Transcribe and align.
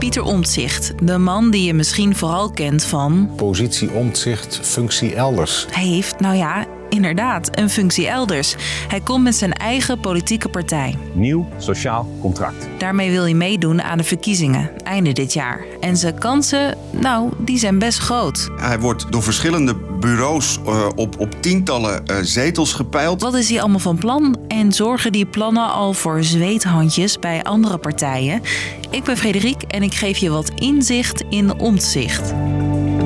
Pieter 0.00 0.22
Omtzigt, 0.22 0.92
de 1.02 1.18
man 1.18 1.50
die 1.50 1.64
je 1.64 1.74
misschien 1.74 2.16
vooral 2.16 2.50
kent 2.50 2.84
van... 2.84 3.30
Positie 3.36 3.90
omzicht, 3.90 4.60
functie 4.62 5.14
elders. 5.14 5.66
Hij 5.70 5.86
heeft, 5.86 6.20
nou 6.20 6.36
ja, 6.36 6.66
inderdaad, 6.90 7.58
een 7.58 7.70
functie 7.70 8.08
elders. 8.08 8.54
Hij 8.88 9.00
komt 9.00 9.24
met 9.24 9.34
zijn 9.34 9.52
eigen 9.52 10.00
politieke 10.00 10.48
partij. 10.48 10.98
Nieuw 11.12 11.48
sociaal 11.58 12.08
contract. 12.20 12.68
Daarmee 12.78 13.10
wil 13.10 13.22
hij 13.22 13.34
meedoen 13.34 13.82
aan 13.82 13.98
de 13.98 14.04
verkiezingen, 14.04 14.70
einde 14.84 15.12
dit 15.12 15.32
jaar. 15.32 15.64
En 15.80 15.96
zijn 15.96 16.18
kansen, 16.18 16.78
nou, 16.90 17.32
die 17.38 17.58
zijn 17.58 17.78
best 17.78 17.98
groot. 17.98 18.48
Hij 18.56 18.78
wordt 18.78 19.12
door 19.12 19.22
verschillende 19.22 19.74
bureaus 20.00 20.58
uh, 20.66 20.88
op, 20.94 21.20
op 21.20 21.42
tientallen 21.42 22.02
uh, 22.06 22.16
zetels 22.22 22.72
gepeild. 22.72 23.20
Wat 23.20 23.34
is 23.34 23.48
hij 23.48 23.60
allemaal 23.60 23.78
van 23.78 23.98
plan? 23.98 24.36
En 24.48 24.72
zorgen 24.72 25.12
die 25.12 25.26
plannen 25.26 25.72
al 25.72 25.92
voor 25.92 26.24
zweethandjes 26.24 27.18
bij 27.18 27.42
andere 27.42 27.78
partijen? 27.78 28.42
Ik 28.90 29.04
ben 29.04 29.16
Frederik 29.16 29.62
en 29.62 29.82
ik 29.82 29.94
geef 29.94 30.18
je 30.18 30.30
wat 30.30 30.50
inzicht 30.54 31.24
in 31.28 31.58
omzicht. 31.58 32.32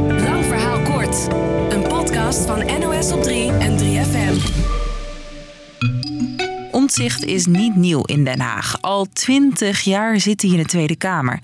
Lang 0.09 0.45
verhaal 0.45 0.81
kort. 0.81 1.29
Van 2.33 2.81
NOS 2.81 3.13
op 3.13 3.23
3 3.23 3.51
en 3.51 3.79
3FM. 3.79 4.63
Omtzigt 6.71 7.25
is 7.25 7.47
niet 7.47 7.77
nieuw 7.77 8.03
in 8.05 8.25
Den 8.25 8.41
Haag. 8.41 8.79
Al 8.81 9.07
twintig 9.13 9.81
jaar 9.81 10.21
zit 10.21 10.43
hij 10.43 10.51
in 10.51 10.57
de 10.57 10.65
Tweede 10.65 10.97
Kamer. 10.97 11.39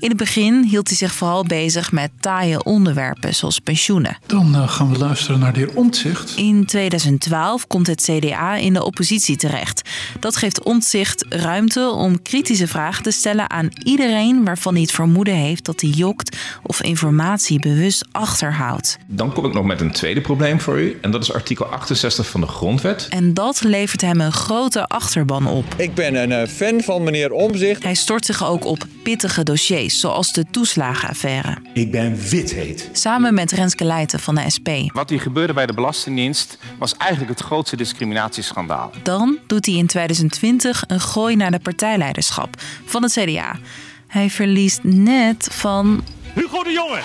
In 0.00 0.08
het 0.08 0.16
begin 0.16 0.64
hield 0.64 0.88
hij 0.88 0.96
zich 0.96 1.14
vooral 1.14 1.44
bezig 1.44 1.92
met 1.92 2.10
taaie 2.20 2.64
onderwerpen, 2.64 3.34
zoals 3.34 3.58
pensioenen. 3.58 4.16
Dan 4.26 4.54
uh, 4.54 4.68
gaan 4.68 4.90
we 4.92 4.98
luisteren 4.98 5.40
naar 5.40 5.52
de 5.52 5.58
heer 5.58 5.74
Omtzigt. 5.74 6.36
In 6.36 6.66
2012 6.66 7.66
komt 7.66 7.86
het 7.86 8.02
CDA 8.02 8.54
in 8.54 8.72
de 8.72 8.84
oppositie 8.84 9.36
terecht. 9.36 9.90
Dat 10.20 10.36
geeft 10.36 10.62
Omtzigt 10.62 11.26
ruimte 11.28 11.90
om 11.90 12.22
kritische 12.22 12.66
vragen 12.66 13.02
te 13.02 13.10
stellen 13.10 13.50
aan 13.50 13.68
iedereen 13.82 14.44
waarvan 14.44 14.72
hij 14.72 14.82
het 14.82 14.90
vermoeden 14.90 15.34
heeft 15.34 15.64
dat 15.64 15.80
hij 15.80 15.90
jokt 15.90 16.36
of 16.62 16.82
informatie 16.82 17.60
bewust 17.60 18.06
achterhoudt. 18.12 18.98
Dan 19.06 19.32
kom 19.32 19.44
ik 19.44 19.52
nog 19.52 19.64
met 19.64 19.80
een 19.80 19.92
tweede 19.92 20.20
probleem 20.20 20.60
voor 20.60 20.80
u. 20.80 20.98
En 21.00 21.10
dat 21.10 21.22
is 21.22 21.32
artikel 21.32 21.66
68 21.66 22.26
van 22.26 22.40
de 22.40 22.46
Grondwet. 22.46 23.06
En 23.10 23.34
dat 23.34 23.62
levert 23.62 24.00
hem 24.00 24.20
een 24.20 24.32
grote 24.32 24.86
achterban 24.86 25.46
op. 25.46 25.74
Ik 25.76 25.94
ben 25.94 26.14
een 26.14 26.30
uh, 26.30 26.48
fan 26.48 26.80
van 26.80 27.02
meneer 27.02 27.32
Omzicht. 27.32 27.82
Hij 27.82 27.94
stort 27.94 28.24
zich 28.24 28.44
ook 28.44 28.64
op 28.64 28.86
pittige 29.06 29.42
dossiers, 29.42 30.00
zoals 30.00 30.32
de 30.32 30.44
toeslagenaffaire. 30.50 31.56
Ik 31.72 31.90
ben 31.90 32.16
witheet. 32.28 32.88
Samen 32.92 33.34
met 33.34 33.52
Renske 33.52 33.84
Leijten 33.84 34.20
van 34.20 34.34
de 34.34 34.50
SP. 34.56 34.68
Wat 34.92 35.10
hier 35.10 35.20
gebeurde 35.20 35.52
bij 35.52 35.66
de 35.66 35.72
Belastingdienst 35.72 36.58
was 36.78 36.96
eigenlijk 36.96 37.30
het 37.30 37.40
grootste 37.40 37.76
discriminatieschandaal. 37.76 38.90
Dan 39.02 39.38
doet 39.46 39.66
hij 39.66 39.74
in 39.74 39.86
2020 39.86 40.84
een 40.86 41.00
gooi 41.00 41.36
naar 41.36 41.50
de 41.50 41.58
partijleiderschap 41.58 42.62
van 42.84 43.02
het 43.02 43.12
CDA. 43.12 43.58
Hij 44.06 44.30
verliest 44.30 44.82
net 44.82 45.48
van... 45.52 46.04
Hugo 46.34 46.62
de 46.62 46.70
Jonge! 46.70 47.00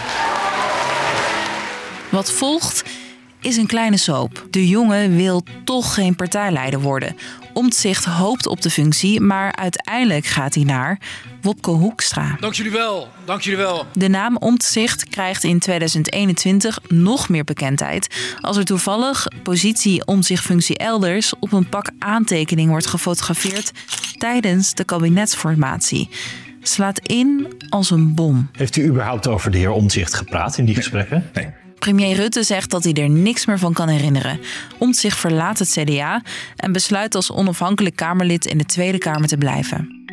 Wat 2.10 2.32
volgt 2.32 2.84
is 3.42 3.58
een 3.58 3.68
kleine 3.68 3.98
soap. 3.98 4.48
De 4.50 4.68
jongen 4.68 5.16
wil 5.16 5.44
toch 5.64 5.94
geen 5.94 6.16
partijleider 6.16 6.80
worden. 6.80 7.16
Omtzigt 7.54 8.06
hoopt 8.06 8.48
op 8.48 8.62
de 8.62 8.70
functie, 8.70 9.22
maar 9.22 9.56
uiteindelijk 9.56 10.26
gaat 10.26 10.56
hij 10.56 10.64
naar 10.64 11.00
Wopke 11.42 11.70
Hoekstra. 11.70 12.38
Dank 12.40 12.54
jullie 12.54 12.72
wel, 12.72 13.10
dank 13.26 13.42
jullie 13.42 13.60
wel. 13.60 13.86
De 13.94 14.08
naam 14.08 14.38
Omtzigt 14.38 15.10
krijgt 15.10 15.44
in 15.44 15.60
2021 15.60 16.80
nog 16.88 17.30
meer 17.30 17.44
bekendheid 17.44 18.08
als 18.42 18.58
er 18.58 18.66
toevallig 18.66 19.28
positie 19.44 20.06
omzichtfunctie 20.06 20.78
elders 20.78 21.34
op 21.40 21.52
een 21.52 21.70
pak 21.70 21.90
aantekening 22.00 22.70
wordt 22.70 22.88
gefotografeerd 22.88 23.72
tijdens 24.18 24.74
de 24.74 24.84
kabinetsformatie. 24.84 26.10
Slaat 26.62 27.00
in 27.00 27.48
als 27.70 27.92
een 27.92 28.16
bom. 28.16 28.50
Heeft 28.52 28.76
u 28.76 28.86
überhaupt 28.86 29.28
over 29.28 29.52
de 29.52 29.58
heer 29.58 29.72
Omtzigt 29.72 30.14
gepraat 30.14 30.58
in 30.58 30.66
die 30.66 30.76
gesprekken? 30.76 31.30
Nee. 31.34 31.48
Premier 31.82 32.16
Rutte 32.16 32.44
zegt 32.44 32.70
dat 32.70 32.84
hij 32.84 32.94
er 32.94 33.10
niks 33.10 33.46
meer 33.46 33.60
van 33.60 33.74
kan 33.74 33.88
herinneren. 33.88 34.40
Omtzigt 34.78 35.18
verlaat 35.18 35.60
het 35.60 35.70
CDA 35.70 36.22
en 36.56 36.72
besluit 36.72 37.16
als 37.16 37.32
onafhankelijk 37.32 37.96
Kamerlid 37.96 38.46
in 38.46 38.58
de 38.58 38.66
Tweede 38.66 38.98
Kamer 38.98 39.28
te 39.28 39.38
blijven. 39.38 40.06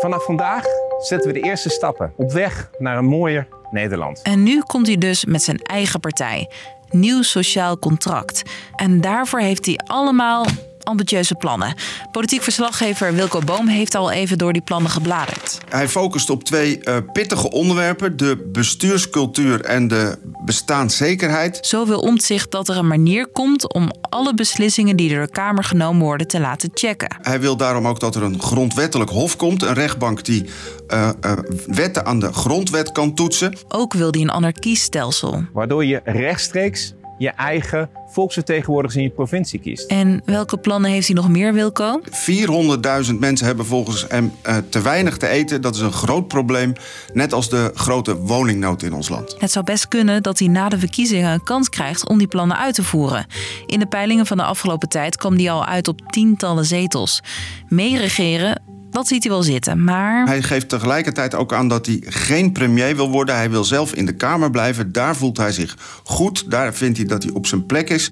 Vanaf 0.00 0.24
vandaag 0.24 0.64
zetten 0.98 1.32
we 1.32 1.40
de 1.40 1.46
eerste 1.46 1.68
stappen 1.68 2.12
op 2.16 2.32
weg 2.32 2.70
naar 2.78 2.98
een 2.98 3.04
mooier 3.04 3.48
Nederland. 3.70 4.22
En 4.22 4.42
nu 4.42 4.60
komt 4.60 4.86
hij 4.86 4.98
dus 4.98 5.24
met 5.24 5.42
zijn 5.42 5.58
eigen 5.58 6.00
partij. 6.00 6.50
Nieuw 6.90 7.22
Sociaal 7.22 7.78
Contract. 7.78 8.42
En 8.76 9.00
daarvoor 9.00 9.40
heeft 9.40 9.66
hij 9.66 9.78
allemaal 9.86 10.46
ambitieuze 10.84 11.34
plannen. 11.34 11.74
Politiek 12.10 12.42
verslaggever 12.42 13.14
Wilco 13.14 13.40
Boom 13.40 13.68
heeft 13.68 13.94
al 13.94 14.10
even 14.10 14.38
door 14.38 14.52
die 14.52 14.62
plannen 14.62 14.90
gebladerd. 14.90 15.58
Hij 15.68 15.88
focust 15.88 16.30
op 16.30 16.44
twee 16.44 16.80
uh, 16.82 16.96
pittige 17.12 17.50
onderwerpen: 17.50 18.16
de 18.16 18.48
bestuurscultuur 18.52 19.60
en 19.60 19.88
de 19.88 20.18
bestaanszekerheid. 20.44 21.58
Zo 21.66 21.86
wil 21.86 22.00
Omtzigt 22.00 22.50
dat 22.50 22.68
er 22.68 22.76
een 22.76 22.86
manier 22.86 23.26
komt 23.26 23.72
om 23.72 23.90
alle 24.00 24.34
beslissingen 24.34 24.96
die 24.96 25.08
door 25.14 25.26
de 25.26 25.30
Kamer 25.30 25.64
genomen 25.64 26.02
worden 26.02 26.26
te 26.26 26.40
laten 26.40 26.70
checken. 26.74 27.16
Hij 27.22 27.40
wil 27.40 27.56
daarom 27.56 27.86
ook 27.86 28.00
dat 28.00 28.14
er 28.14 28.22
een 28.22 28.40
grondwettelijk 28.40 29.10
hof 29.10 29.36
komt, 29.36 29.62
een 29.62 29.74
rechtbank 29.74 30.24
die 30.24 30.44
uh, 30.88 31.10
uh, 31.26 31.32
wetten 31.66 32.06
aan 32.06 32.20
de 32.20 32.32
grondwet 32.32 32.92
kan 32.92 33.14
toetsen. 33.14 33.56
Ook 33.68 33.92
wil 33.92 34.10
hij 34.10 34.20
een 34.20 34.30
anarchiestelsel. 34.30 35.44
Waardoor 35.52 35.84
je 35.84 36.00
rechtstreeks 36.04 36.94
je 37.22 37.30
eigen 37.30 37.90
volksvertegenwoordigers 38.06 38.96
in 38.96 39.02
je 39.02 39.10
provincie 39.10 39.60
kiest. 39.60 39.90
En 39.90 40.22
welke 40.24 40.58
plannen 40.58 40.90
heeft 40.90 41.06
hij 41.06 41.16
nog 41.16 41.28
meer, 41.28 41.52
Wilco? 41.52 42.00
400.000 43.08 43.14
mensen 43.18 43.46
hebben 43.46 43.66
volgens 43.66 44.04
hem 44.08 44.32
uh, 44.46 44.56
te 44.68 44.82
weinig 44.82 45.16
te 45.16 45.28
eten. 45.28 45.62
Dat 45.62 45.74
is 45.74 45.80
een 45.80 45.92
groot 45.92 46.28
probleem, 46.28 46.72
net 47.12 47.32
als 47.32 47.48
de 47.48 47.70
grote 47.74 48.16
woningnood 48.16 48.82
in 48.82 48.92
ons 48.92 49.08
land. 49.08 49.34
Het 49.38 49.52
zou 49.52 49.64
best 49.64 49.88
kunnen 49.88 50.22
dat 50.22 50.38
hij 50.38 50.48
na 50.48 50.68
de 50.68 50.78
verkiezingen 50.78 51.32
een 51.32 51.44
kans 51.44 51.68
krijgt 51.68 52.08
om 52.08 52.18
die 52.18 52.26
plannen 52.26 52.58
uit 52.58 52.74
te 52.74 52.82
voeren. 52.82 53.26
In 53.66 53.78
de 53.78 53.86
peilingen 53.86 54.26
van 54.26 54.36
de 54.36 54.42
afgelopen 54.42 54.88
tijd 54.88 55.16
kwam 55.16 55.36
hij 55.36 55.50
al 55.50 55.66
uit 55.66 55.88
op 55.88 56.00
tientallen 56.10 56.64
zetels. 56.64 57.20
Meeregeren 57.68 58.62
dat 58.92 59.06
ziet 59.06 59.22
hij 59.22 59.32
wel 59.32 59.42
zitten, 59.42 59.84
maar... 59.84 60.26
Hij 60.26 60.42
geeft 60.42 60.68
tegelijkertijd 60.68 61.34
ook 61.34 61.52
aan 61.52 61.68
dat 61.68 61.86
hij 61.86 62.02
geen 62.06 62.52
premier 62.52 62.96
wil 62.96 63.10
worden. 63.10 63.34
Hij 63.34 63.50
wil 63.50 63.64
zelf 63.64 63.94
in 63.94 64.06
de 64.06 64.16
Kamer 64.16 64.50
blijven. 64.50 64.92
Daar 64.92 65.16
voelt 65.16 65.36
hij 65.36 65.52
zich 65.52 65.76
goed. 66.04 66.50
Daar 66.50 66.74
vindt 66.74 66.96
hij 66.96 67.06
dat 67.06 67.22
hij 67.22 67.32
op 67.32 67.46
zijn 67.46 67.66
plek 67.66 67.90
is. 67.90 68.10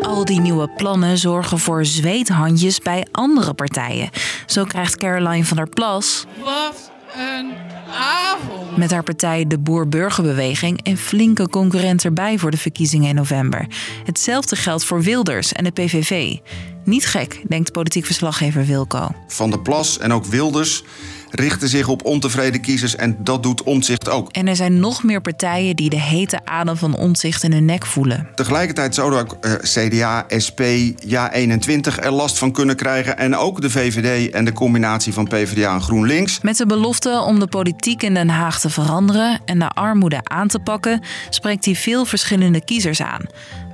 Al 0.00 0.24
die 0.24 0.40
nieuwe 0.40 0.68
plannen 0.76 1.18
zorgen 1.18 1.58
voor 1.58 1.84
zweethandjes 1.84 2.78
bij 2.78 3.06
andere 3.12 3.54
partijen. 3.54 4.10
Zo 4.46 4.64
krijgt 4.64 4.96
Caroline 4.96 5.44
van 5.44 5.56
der 5.56 5.68
Plas... 5.68 6.26
Wat 6.44 6.90
een 7.16 7.52
avond! 7.94 8.76
Met 8.76 8.90
haar 8.90 9.02
partij 9.02 9.46
de 9.46 9.58
Boer-Burgerbeweging 9.58 10.80
een 10.82 10.98
flinke 10.98 11.48
concurrent 11.48 12.04
erbij 12.04 12.38
voor 12.38 12.50
de 12.50 12.56
verkiezingen 12.56 13.08
in 13.08 13.14
november. 13.14 13.66
Hetzelfde 14.04 14.56
geldt 14.56 14.84
voor 14.84 15.02
Wilders 15.02 15.52
en 15.52 15.64
de 15.64 15.70
PVV. 15.70 16.36
Niet 16.84 17.06
gek, 17.06 17.42
denkt 17.48 17.72
politiek 17.72 18.04
verslaggever 18.04 18.66
Wilco. 18.66 19.08
Van 19.26 19.50
der 19.50 19.60
Plas 19.60 19.98
en 19.98 20.12
ook 20.12 20.24
Wilders 20.24 20.84
richten 21.32 21.68
zich 21.68 21.88
op 21.88 22.04
ontevreden 22.04 22.60
kiezers 22.60 22.96
en 22.96 23.16
dat 23.18 23.42
doet 23.42 23.62
Omtzigt 23.62 24.08
ook. 24.08 24.30
En 24.32 24.48
er 24.48 24.56
zijn 24.56 24.80
nog 24.80 25.02
meer 25.02 25.20
partijen 25.20 25.76
die 25.76 25.90
de 25.90 26.00
hete 26.00 26.40
adem 26.44 26.76
van 26.76 26.96
Omtzigt 26.96 27.42
in 27.42 27.52
hun 27.52 27.64
nek 27.64 27.86
voelen. 27.86 28.28
Tegelijkertijd 28.34 28.94
zouden 28.94 29.18
ook 29.18 29.36
CDA, 29.62 30.26
SP, 30.46 30.60
Ja21 31.06 32.00
er 32.00 32.12
last 32.12 32.38
van 32.38 32.52
kunnen 32.52 32.76
krijgen 32.76 33.18
en 33.18 33.36
ook 33.36 33.60
de 33.60 33.70
VVD 33.70 34.30
en 34.30 34.44
de 34.44 34.52
combinatie 34.52 35.12
van 35.12 35.28
PvdA 35.28 35.74
en 35.74 35.82
GroenLinks. 35.82 36.40
Met 36.40 36.56
de 36.56 36.66
belofte 36.66 37.20
om 37.20 37.38
de 37.38 37.46
politiek 37.46 38.02
in 38.02 38.14
Den 38.14 38.28
Haag 38.28 38.60
te 38.60 38.70
veranderen 38.70 39.40
en 39.44 39.58
de 39.58 39.68
armoede 39.68 40.20
aan 40.22 40.48
te 40.48 40.58
pakken, 40.58 41.00
spreekt 41.30 41.64
hij 41.64 41.74
veel 41.74 42.04
verschillende 42.04 42.64
kiezers 42.64 43.02
aan. 43.02 43.26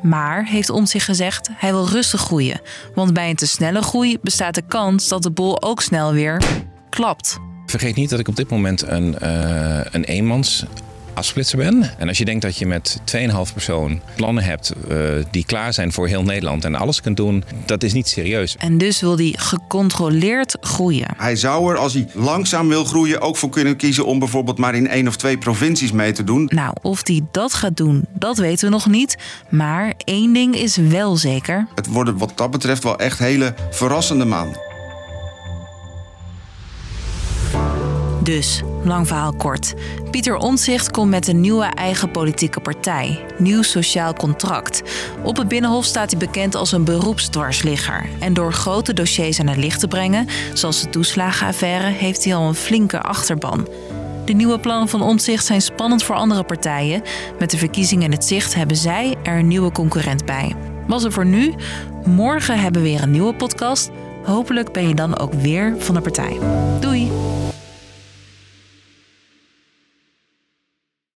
Maar, 0.03 0.45
heeft 0.45 0.71
Omtzigt 0.71 1.05
gezegd, 1.05 1.49
hij 1.55 1.73
wil 1.73 1.89
rustig 1.89 2.21
groeien. 2.21 2.61
Want 2.95 3.13
bij 3.13 3.31
een 3.31 3.37
te 3.37 3.47
snelle 3.47 3.83
groei 3.83 4.19
bestaat 4.23 4.55
de 4.55 4.63
kans 4.69 5.09
dat 5.09 5.23
de 5.23 5.31
bol 5.31 5.63
ook 5.63 5.83
snel 5.83 6.13
weer 6.13 6.43
klapt. 6.99 7.39
Vergeet 7.67 7.95
niet 7.95 8.11
dat 8.11 8.19
ik 8.19 8.29
op 8.29 8.37
dit 8.37 8.51
moment 8.51 8.83
een, 8.87 9.17
uh, 9.23 9.81
een 9.91 10.05
eenmans 10.05 10.65
afsplitser 11.15 11.59
ben. 11.59 11.99
En 11.99 12.09
als 12.09 12.19
je 12.19 12.25
denkt 12.25 12.43
dat 12.43 12.57
je 12.57 12.67
met 12.67 13.01
2,5 13.17 13.53
persoon 13.53 14.01
plannen 14.17 14.45
hebt 14.45 14.73
uh, 14.89 14.99
die 15.31 15.45
klaar 15.45 15.73
zijn 15.73 15.93
voor 15.93 16.09
heel 16.09 16.23
Nederland 16.23 16.65
en 16.65 16.75
alles 16.75 17.01
kunt 17.01 17.17
doen, 17.17 17.45
dat 17.67 17.83
is 17.83 17.93
niet 17.93 18.09
serieus. 18.09 18.57
En 18.57 18.79
dus 18.79 19.01
wil 19.01 19.17
hij 19.17 19.35
gecontroleerd 19.37 20.57
groeien. 20.61 21.09
Hij 21.17 21.37
zou 21.37 21.73
er, 21.73 21.79
als 21.79 21.95
hij 21.95 22.09
langzaam 22.13 22.69
wil 22.69 22.85
groeien, 22.85 23.21
ook 23.21 23.37
voor 23.37 23.49
kunnen 23.49 23.77
kiezen 23.77 24.07
om 24.07 24.19
bijvoorbeeld 24.19 24.59
maar 24.59 24.75
in 24.75 24.89
één 24.89 25.09
of 25.09 25.17
twee 25.17 25.39
provincies 25.39 25.93
mee 25.93 26.13
te 26.13 26.25
doen. 26.25 26.51
Nou, 26.55 26.75
of 26.83 27.07
hij 27.07 27.23
dat 27.31 27.55
gaat 27.55 27.77
doen, 27.77 28.05
dat 28.15 28.39
weten 28.39 28.65
we 28.65 28.75
nog 28.75 28.87
niet. 28.87 29.17
Maar 29.51 29.95
één 30.05 30.33
ding 30.33 30.57
is 30.57 30.77
wel 30.77 31.17
zeker. 31.17 31.67
Het 31.75 31.87
worden 31.87 32.19
wat 32.19 32.33
dat 32.35 32.51
betreft 32.51 32.83
wel 32.83 32.99
echt 32.99 33.19
hele 33.19 33.55
verrassende 33.71 34.25
maanden. 34.25 34.68
Dus 38.29 38.63
Lang 38.85 39.07
verhaal 39.07 39.33
kort. 39.33 39.75
Pieter 40.11 40.37
Omtzigt 40.37 40.91
komt 40.91 41.11
met 41.11 41.29
een 41.29 41.41
nieuwe 41.41 41.65
eigen 41.65 42.11
politieke 42.11 42.61
partij, 42.61 43.25
Nieuw 43.39 43.63
Sociaal 43.63 44.13
Contract. 44.13 44.83
Op 45.23 45.37
het 45.37 45.49
Binnenhof 45.49 45.85
staat 45.85 46.11
hij 46.11 46.19
bekend 46.19 46.55
als 46.55 46.73
een 46.73 46.85
beroepsdwarsligger. 46.85 48.07
En 48.19 48.35
door 48.35 48.53
grote 48.53 48.93
dossiers 48.93 49.41
aan 49.41 49.47
het 49.47 49.57
licht 49.57 49.81
te 49.81 49.89
brengen, 49.89 50.27
zoals 50.55 50.83
de 50.83 50.91
toeslagenaffaire, 50.91 51.87
heeft 51.87 52.25
hij 52.25 52.35
al 52.35 52.49
een 52.49 52.55
flinke 52.55 53.01
achterban. 53.01 53.69
De 54.25 54.33
nieuwe 54.33 54.59
plannen 54.59 54.89
van 54.89 55.03
Omtzigt 55.03 55.47
zijn 55.47 55.63
spannend 55.63 56.03
voor 56.03 56.17
andere 56.17 56.43
partijen. 56.43 57.03
Met 57.39 57.51
de 57.51 57.59
verkiezingen 57.59 58.05
in 58.05 58.13
het 58.13 58.25
zicht 58.25 58.55
hebben 58.55 58.77
zij 58.77 59.15
er 59.23 59.39
een 59.39 59.49
nieuwe 59.49 59.73
concurrent 59.73 60.25
bij. 60.25 60.55
Was 60.87 61.05
er 61.05 61.13
voor 61.13 61.27
nu? 61.27 61.55
Morgen 62.05 62.61
hebben 62.61 62.83
we 62.83 62.89
weer 62.89 63.03
een 63.03 63.11
nieuwe 63.11 63.35
podcast. 63.35 63.91
Hopelijk 64.25 64.73
ben 64.73 64.89
je 64.89 64.95
dan 64.95 65.19
ook 65.19 65.33
weer 65.33 65.75
van 65.79 65.95
de 65.95 66.01
partij. 66.01 66.39
Doei! 66.81 67.11